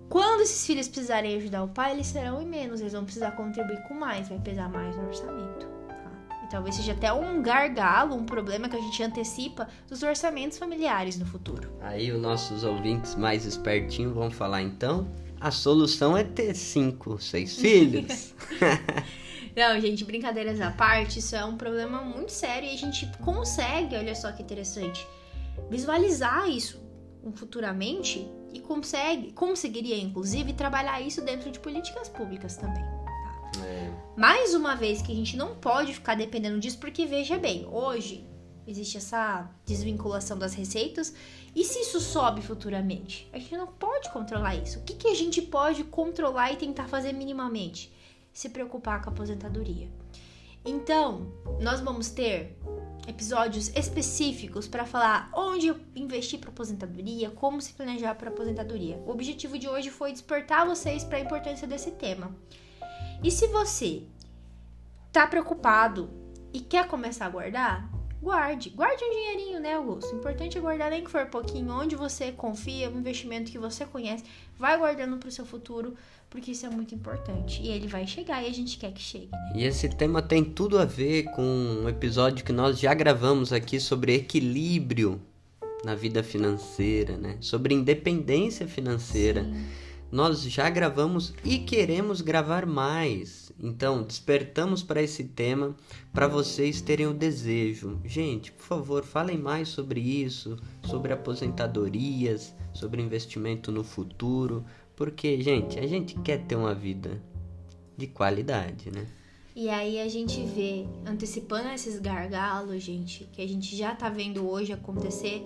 [0.09, 3.81] Quando esses filhos precisarem ajudar o pai, eles serão em menos, eles vão precisar contribuir
[3.83, 5.76] com mais, vai pesar mais no orçamento.
[6.49, 11.25] Talvez seja até um gargalo, um problema que a gente antecipa dos orçamentos familiares no
[11.25, 11.69] futuro.
[11.81, 15.07] Aí os nossos ouvintes mais espertinhos vão falar, então,
[15.39, 18.33] a solução é ter cinco, seis filhos.
[19.55, 23.95] Não, gente, brincadeiras à parte, isso é um problema muito sério e a gente consegue,
[23.95, 25.05] olha só que interessante,
[25.69, 26.79] visualizar isso
[27.33, 32.96] futuramente e consegue, conseguiria inclusive trabalhar isso dentro de políticas públicas também.
[33.67, 33.91] É.
[34.15, 38.25] Mais uma vez que a gente não pode ficar dependendo disso, porque veja bem, hoje
[38.65, 41.13] existe essa desvinculação das receitas
[41.55, 43.29] e se isso sobe futuramente?
[43.33, 44.79] A gente não pode controlar isso.
[44.79, 47.93] O que, que a gente pode controlar e tentar fazer minimamente?
[48.33, 49.89] Se preocupar com a aposentadoria.
[50.63, 52.57] Então, nós vamos ter
[53.07, 58.97] episódios específicos para falar onde investir para aposentadoria, como se planejar para aposentadoria.
[59.05, 62.35] O objetivo de hoje foi despertar vocês para a importância desse tema.
[63.23, 64.03] E se você
[65.11, 66.09] tá preocupado
[66.53, 67.89] e quer começar a guardar,
[68.21, 68.69] guarde.
[68.69, 70.13] Guarde um dinheirinho, né, Augusto?
[70.13, 73.85] O importante é guardar nem que for pouquinho, onde você confia, um investimento que você
[73.85, 74.23] conhece.
[74.57, 75.95] Vai guardando para o seu futuro,
[76.29, 77.61] porque isso é muito importante.
[77.61, 79.29] E ele vai chegar e a gente quer que chegue.
[79.31, 79.53] Né?
[79.55, 83.79] E esse tema tem tudo a ver com um episódio que nós já gravamos aqui
[83.79, 85.21] sobre equilíbrio
[85.83, 87.37] na vida financeira, né?
[87.39, 89.43] Sobre independência financeira.
[89.43, 89.65] Sim.
[90.11, 93.51] Nós já gravamos e queremos gravar mais.
[93.59, 95.75] Então, despertamos para esse tema
[96.13, 97.99] para vocês terem o desejo.
[98.05, 104.63] Gente, por favor, falem mais sobre isso, sobre aposentadorias, sobre investimento no futuro,
[104.95, 107.21] porque, gente, a gente quer ter uma vida
[107.97, 109.05] de qualidade, né?
[109.59, 114.47] E aí a gente vê, antecipando esses gargalos, gente, que a gente já tá vendo
[114.47, 115.41] hoje acontecer,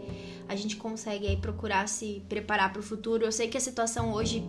[0.50, 3.24] a gente consegue aí procurar se preparar para o futuro.
[3.24, 4.44] Eu sei que a situação hoje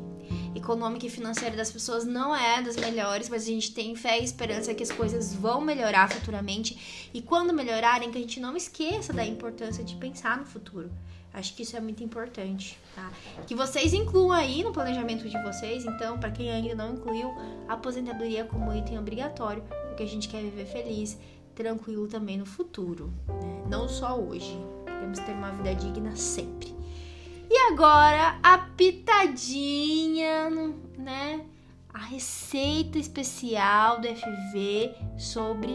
[0.52, 4.24] econômica e financeira das pessoas não é das melhores, mas a gente tem fé e
[4.24, 7.08] esperança que as coisas vão melhorar futuramente.
[7.14, 10.90] E quando melhorarem, que a gente não esqueça da importância de pensar no futuro.
[11.34, 13.10] Acho que isso é muito importante, tá?
[13.46, 17.34] Que vocês incluam aí no planejamento de vocês, então, para quem ainda não incluiu,
[17.68, 21.18] aposentadoria como item obrigatório, porque a gente quer viver feliz,
[21.54, 23.64] tranquilo também no futuro, né?
[23.68, 24.58] Não só hoje.
[24.84, 26.74] Queremos ter uma vida digna sempre.
[27.50, 30.50] E agora, a pitadinha,
[30.98, 31.44] né?
[31.92, 35.74] A receita especial do FV sobre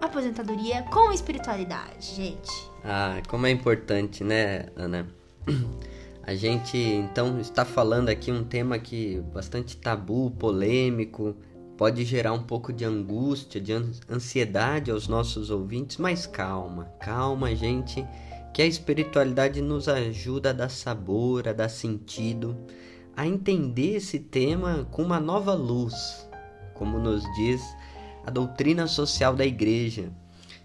[0.00, 2.75] aposentadoria com espiritualidade, gente.
[2.88, 5.08] Ah, como é importante, né, Ana?
[6.22, 11.34] A gente então está falando aqui um tema que bastante tabu, polêmico,
[11.76, 13.72] pode gerar um pouco de angústia, de
[14.08, 18.06] ansiedade aos nossos ouvintes, mas calma, calma, gente,
[18.54, 22.56] que a espiritualidade nos ajuda a dar sabor, a dar sentido,
[23.16, 26.28] a entender esse tema com uma nova luz,
[26.72, 27.62] como nos diz
[28.24, 30.12] a doutrina social da igreja.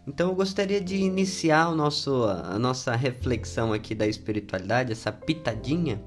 [0.08, 6.02] Então eu gostaria de iniciar o nosso, a nossa reflexão aqui da espiritualidade, essa pitadinha,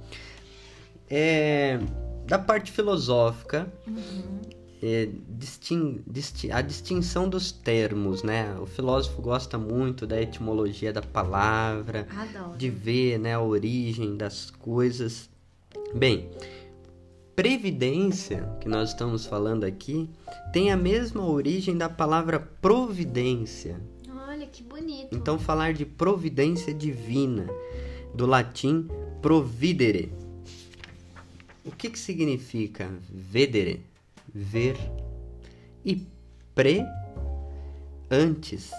[1.09, 1.79] é,
[2.27, 4.41] da parte filosófica, uhum.
[4.83, 8.57] é, distin, distin, a distinção dos termos, né?
[8.61, 12.57] O filósofo gosta muito da etimologia da palavra, Adoro.
[12.57, 15.31] de ver né, a origem das coisas.
[15.95, 16.29] Bem,
[17.37, 20.09] previdência, que nós estamos falando aqui,
[20.53, 23.81] tem a mesma origem da palavra providência.
[24.29, 25.15] Olha que bonito.
[25.15, 27.47] Então, falar de providência divina,
[28.15, 28.89] do latim
[29.21, 30.13] providere.
[31.65, 33.85] O que, que significa vedere?
[34.33, 34.77] Ver.
[35.85, 36.07] E
[36.55, 36.85] pre
[38.11, 38.71] antes.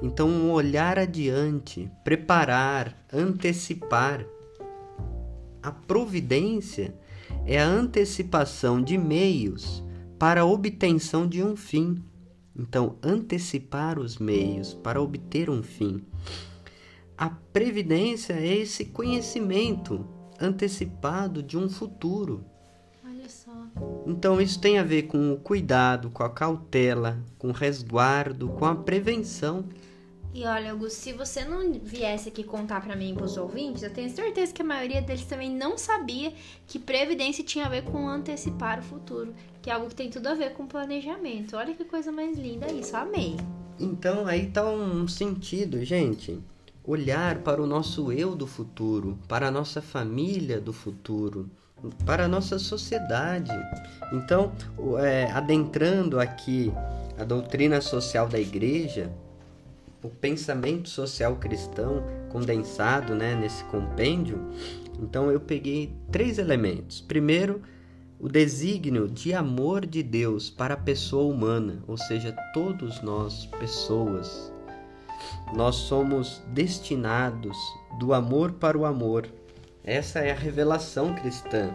[0.00, 4.24] Então, um olhar adiante, preparar, antecipar.
[5.60, 6.94] A providência
[7.48, 9.82] é a antecipação de meios
[10.18, 12.04] para a obtenção de um fim.
[12.54, 16.04] Então, antecipar os meios para obter um fim.
[17.16, 20.06] A previdência é esse conhecimento
[20.38, 22.44] antecipado de um futuro.
[23.02, 23.50] Olha só.
[24.06, 28.66] Então, isso tem a ver com o cuidado, com a cautela, com o resguardo, com
[28.66, 29.64] a prevenção.
[30.34, 33.92] E olha, Augusto, se você não viesse aqui contar para mim e pros ouvintes, eu
[33.92, 36.32] tenho certeza que a maioria deles também não sabia
[36.66, 40.28] que previdência tinha a ver com antecipar o futuro, que é algo que tem tudo
[40.28, 41.56] a ver com planejamento.
[41.56, 43.36] Olha que coisa mais linda isso, amei.
[43.80, 46.38] Então, aí tá um sentido, gente.
[46.84, 51.50] Olhar para o nosso eu do futuro, para a nossa família do futuro,
[52.04, 53.52] para a nossa sociedade.
[54.12, 54.52] Então,
[55.00, 56.72] é, adentrando aqui
[57.18, 59.10] a doutrina social da igreja,
[60.02, 64.38] o pensamento social cristão condensado né, nesse compêndio,
[65.00, 67.00] então eu peguei três elementos.
[67.00, 67.62] Primeiro,
[68.20, 74.52] o desígnio de amor de Deus para a pessoa humana, ou seja, todos nós, pessoas.
[75.54, 77.56] Nós somos destinados
[77.98, 79.28] do amor para o amor.
[79.84, 81.74] Essa é a revelação cristã.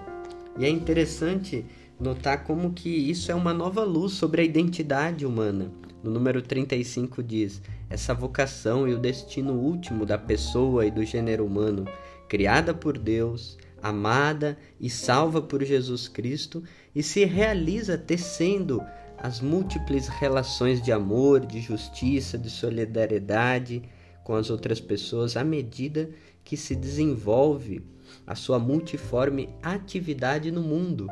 [0.58, 1.66] E é interessante
[2.00, 5.72] notar como que isso é uma nova luz sobre a identidade humana.
[6.04, 11.46] No número 35 diz: essa vocação e o destino último da pessoa e do gênero
[11.46, 11.86] humano,
[12.28, 16.62] criada por Deus, amada e salva por Jesus Cristo,
[16.94, 18.84] e se realiza tecendo
[19.18, 23.82] as múltiplas relações de amor, de justiça, de solidariedade
[24.26, 26.10] com as outras pessoas à medida
[26.44, 27.82] que se desenvolve
[28.28, 31.08] a sua multiforme atividade no mundo.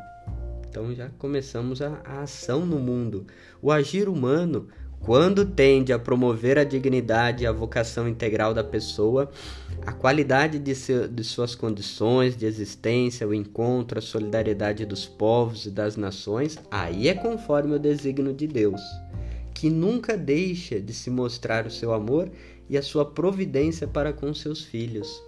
[0.70, 3.26] Então já começamos a, a ação no mundo.
[3.62, 4.70] O agir humano
[5.02, 9.32] quando tende a promover a dignidade e a vocação integral da pessoa,
[9.86, 15.66] a qualidade de, seu, de, suas condições de existência, o encontro, a solidariedade dos povos
[15.66, 18.82] e das nações, aí é conforme o desígnio de Deus,
[19.56, 22.30] que nunca deixa de se mostrar o seu amor
[22.70, 25.22] e a sua providência para com seus filhos.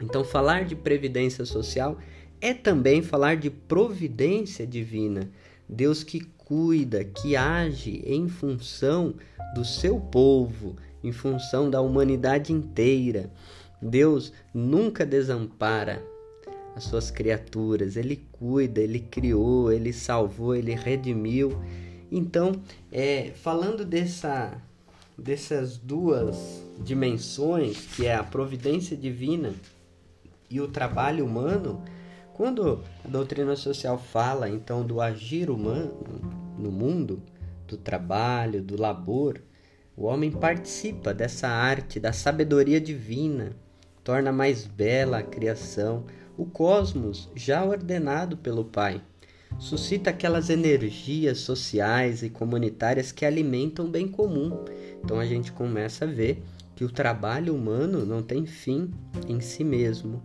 [0.00, 1.96] Então, falar de previdência social
[2.38, 5.30] é também falar de providência divina.
[5.66, 9.14] Deus que cuida, que age em função
[9.52, 13.30] do seu povo, em função da humanidade inteira.
[13.82, 16.02] Deus nunca desampara
[16.76, 21.60] as suas criaturas, ele cuida, ele criou, ele salvou, ele redimiu.
[22.12, 24.56] Então, é, falando dessa,
[25.18, 29.52] dessas duas dimensões, que é a providência divina
[30.48, 31.82] e o trabalho humano,
[32.36, 35.94] quando a doutrina social fala então do agir humano
[36.58, 37.22] no mundo,
[37.66, 39.40] do trabalho, do labor,
[39.96, 43.56] o homem participa dessa arte, da sabedoria divina,
[44.04, 46.04] torna mais bela a criação,
[46.36, 49.00] o cosmos já ordenado pelo Pai.
[49.58, 54.62] Suscita aquelas energias sociais e comunitárias que alimentam o bem comum.
[55.02, 56.42] Então a gente começa a ver
[56.74, 58.90] que o trabalho humano não tem fim
[59.26, 60.22] em si mesmo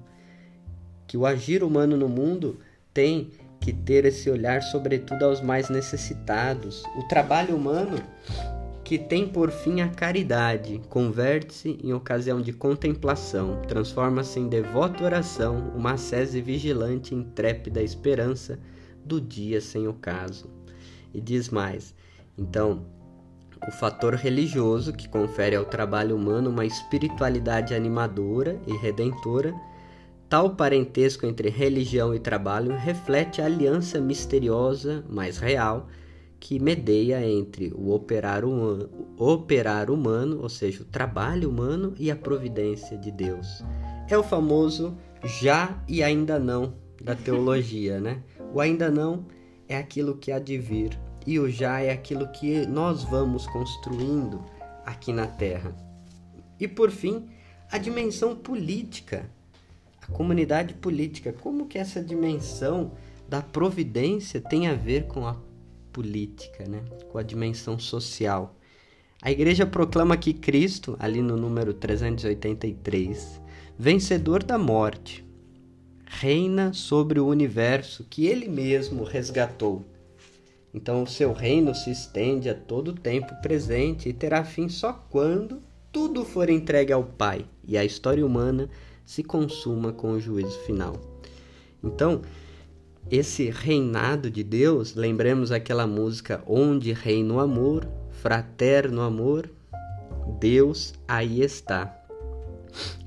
[1.12, 2.58] que o agir humano no mundo
[2.94, 6.86] tem que ter esse olhar, sobretudo, aos mais necessitados.
[6.96, 8.02] O trabalho humano,
[8.82, 15.74] que tem por fim a caridade, converte-se em ocasião de contemplação, transforma-se em devota oração,
[15.76, 18.58] uma sese vigilante intrépida esperança
[19.04, 20.50] do dia sem ocaso.
[21.14, 21.94] E diz mais:
[22.38, 22.86] então,
[23.68, 29.54] o fator religioso que confere ao trabalho humano uma espiritualidade animadora e redentora
[30.32, 35.90] Tal parentesco entre religião e trabalho reflete a aliança misteriosa, mas real,
[36.40, 42.16] que medeia entre o operar humano, operar humano, ou seja, o trabalho humano e a
[42.16, 43.62] providência de Deus.
[44.10, 44.98] É o famoso
[45.42, 48.24] já e ainda não da teologia, né?
[48.54, 49.26] O ainda não
[49.68, 54.42] é aquilo que há de vir e o já é aquilo que nós vamos construindo
[54.86, 55.76] aqui na Terra.
[56.58, 57.28] E por fim,
[57.70, 59.30] a dimensão política
[60.12, 61.34] comunidade política.
[61.34, 62.92] Como que essa dimensão
[63.28, 65.36] da providência tem a ver com a
[65.92, 66.84] política, né?
[67.12, 68.56] com a dimensão social?
[69.22, 73.40] A igreja proclama que Cristo, ali no número 383,
[73.78, 75.24] vencedor da morte,
[76.06, 79.86] reina sobre o universo que ele mesmo resgatou.
[80.74, 84.94] Então, o seu reino se estende a todo o tempo presente e terá fim só
[85.10, 88.70] quando tudo for entregue ao Pai e a história humana
[89.06, 90.96] se consuma com o juízo final.
[91.84, 92.22] Então,
[93.10, 99.50] esse reinado de Deus, lembremos aquela música Onde reina o amor, fraterno amor,
[100.40, 101.98] Deus aí está.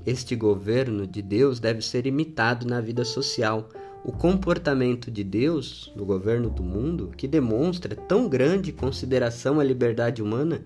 [0.05, 3.69] Este governo de Deus deve ser imitado na vida social.
[4.03, 10.21] O comportamento de Deus no governo do mundo, que demonstra tão grande consideração à liberdade
[10.21, 10.61] humana,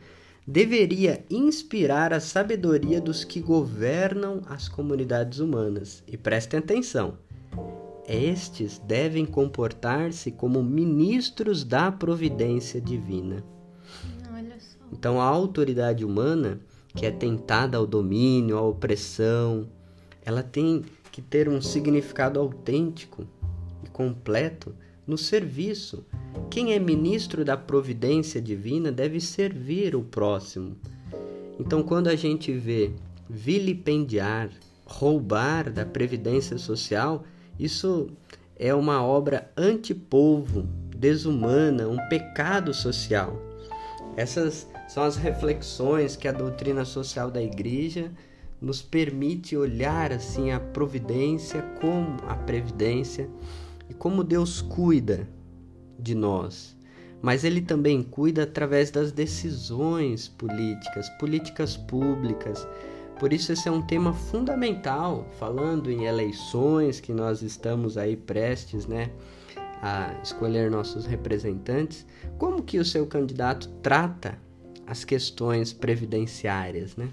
[0.49, 6.03] deveria inspirar a sabedoria dos que governam as comunidades humanas.
[6.07, 7.19] E prestem atenção:
[8.07, 13.43] estes devem comportar-se como ministros da providência divina.
[14.91, 16.59] Então, a autoridade humana
[16.95, 19.69] que é tentada ao domínio, à opressão,
[20.25, 23.27] ela tem que ter um significado autêntico
[23.85, 24.73] e completo
[25.09, 26.05] no serviço.
[26.51, 30.77] Quem é ministro da providência divina deve servir o próximo.
[31.59, 32.91] Então, quando a gente vê
[33.27, 34.51] vilipendiar,
[34.85, 37.23] roubar da previdência social,
[37.59, 38.11] isso
[38.55, 43.41] é uma obra antipovo, desumana, um pecado social.
[44.15, 48.11] Essas são as reflexões que a doutrina social da igreja
[48.61, 53.27] nos permite olhar assim a providência como a previdência
[53.89, 55.27] e como Deus cuida
[55.97, 56.77] de nós.
[57.21, 62.65] Mas ele também cuida através das decisões políticas, políticas públicas.
[63.19, 68.85] Por isso esse é um tema fundamental, falando em eleições que nós estamos aí prestes,
[68.85, 69.11] né,
[69.81, 72.05] a escolher nossos representantes,
[72.37, 74.37] como que o seu candidato trata
[74.87, 77.09] as questões previdenciárias, né?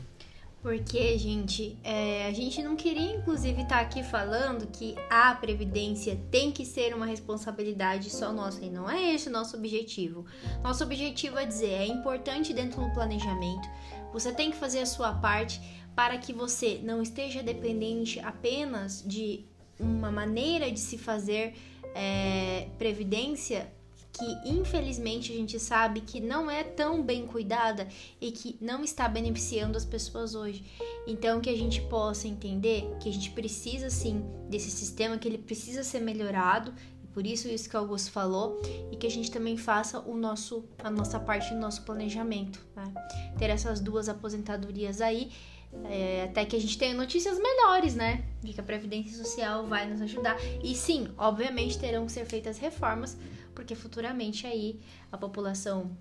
[0.67, 6.21] Porque, gente, é, a gente não queria, inclusive, estar tá aqui falando que a previdência
[6.29, 10.27] tem que ser uma responsabilidade só nossa, e não é esse o nosso objetivo.
[10.65, 13.69] Nosso objetivo é dizer, é importante dentro do planejamento,
[14.13, 15.61] você tem que fazer a sua parte
[15.95, 19.45] para que você não esteja dependente apenas de
[19.79, 21.55] uma maneira de se fazer
[21.95, 23.73] é, previdência
[24.17, 27.87] que infelizmente a gente sabe que não é tão bem cuidada
[28.21, 30.65] e que não está beneficiando as pessoas hoje.
[31.07, 35.39] Então que a gente possa entender que a gente precisa sim desse sistema, que ele
[35.39, 36.73] precisa ser melhorado,
[37.13, 38.61] por isso isso que o Augusto falou,
[38.91, 42.93] e que a gente também faça o nosso a nossa parte do nosso planejamento, né?
[43.39, 45.31] Ter essas duas aposentadorias aí
[45.85, 48.25] é, até que a gente tenha notícias melhores, né?
[48.43, 50.37] De que a Previdência Social vai nos ajudar.
[50.63, 53.17] E sim, obviamente terão que ser feitas reformas
[53.57, 54.79] porque futuramente aí
[55.11, 55.97] a população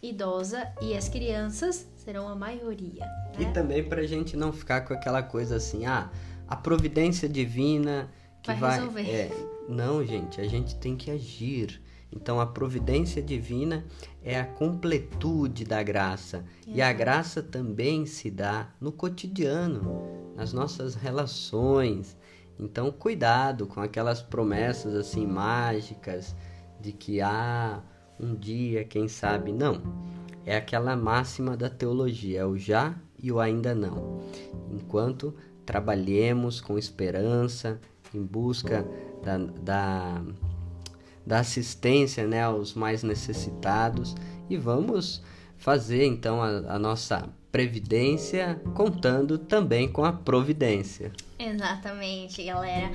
[0.00, 3.04] idosa e as crianças serão a maioria.
[3.04, 3.32] Né?
[3.40, 6.08] E também para a gente não ficar com aquela coisa assim, ah,
[6.48, 8.08] a providência divina
[8.42, 9.10] que vai, vai resolver.
[9.10, 9.30] É,
[9.68, 11.82] não, gente, a gente tem que agir.
[12.12, 13.84] Então a providência divina
[14.22, 16.44] é a completude da graça.
[16.66, 22.16] E a graça também se dá no cotidiano, nas nossas relações.
[22.58, 26.34] Então cuidado com aquelas promessas assim mágicas
[26.80, 27.80] de que há
[28.18, 29.82] um dia, quem sabe, não.
[30.44, 34.20] É aquela máxima da teologia, é o já e o ainda não.
[34.70, 37.80] Enquanto trabalhemos com esperança,
[38.14, 38.86] em busca
[39.22, 40.22] da, da,
[41.24, 44.14] da assistência né, aos mais necessitados
[44.48, 45.22] e vamos
[45.56, 51.12] fazer então a, a nossa previdência contando também com a providência.
[51.38, 52.90] Exatamente, galera.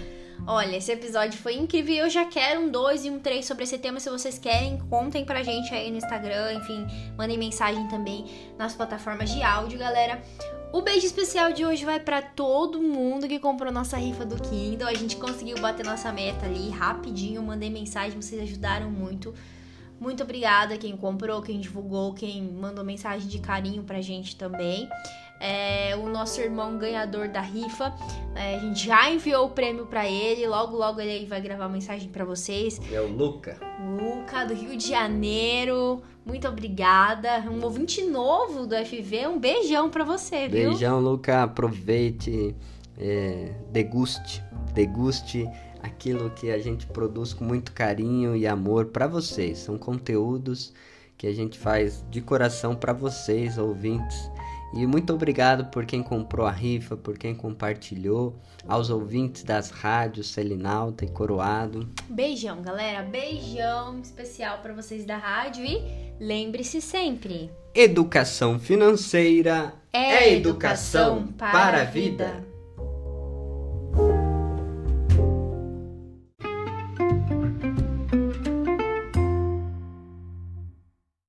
[0.47, 3.63] Olha, esse episódio foi incrível e eu já quero um 2 e um 3 sobre
[3.63, 3.99] esse tema.
[3.99, 6.85] Se vocês querem, contem pra gente aí no Instagram, enfim,
[7.17, 8.25] mandem mensagem também
[8.57, 10.21] nas plataformas de áudio, galera.
[10.71, 14.87] O beijo especial de hoje vai para todo mundo que comprou nossa rifa do Kindle.
[14.87, 19.33] A gente conseguiu bater nossa meta ali rapidinho, mandei mensagem, vocês ajudaram muito.
[19.99, 24.89] Muito obrigada quem comprou, quem divulgou, quem mandou mensagem de carinho pra gente também
[25.45, 27.93] é, o nosso irmão ganhador da rifa.
[28.33, 32.09] É, a gente já enviou o prêmio para ele, logo logo ele vai gravar mensagem
[32.09, 32.81] para vocês.
[32.91, 33.59] É o Luca.
[33.79, 36.01] Luca, do Rio de Janeiro.
[36.25, 37.41] Muito obrigada.
[37.41, 40.71] Um ouvinte novo do FV, um beijão para você, viu?
[40.71, 41.43] Beijão, Luca.
[41.43, 42.55] Aproveite,
[42.97, 44.43] é, deguste,
[44.73, 45.47] deguste
[45.83, 49.59] aquilo que a gente produz com muito carinho e amor para vocês.
[49.59, 50.73] São conteúdos
[51.15, 54.29] que a gente faz de coração para vocês, ouvintes.
[54.75, 58.35] E muito obrigado por quem comprou a rifa, por quem compartilhou,
[58.67, 61.87] aos ouvintes das rádios Selinalta e Coroado.
[62.09, 65.81] Beijão, galera, beijão especial para vocês da rádio e
[66.19, 72.25] lembre-se sempre: educação financeira é, é educação, educação para a vida.
[72.25, 72.54] vida.